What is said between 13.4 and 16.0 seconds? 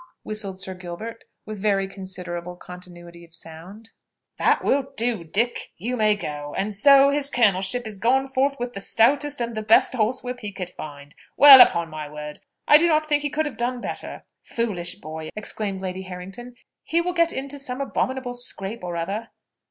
have done better." "Foolish boy!" exclaimed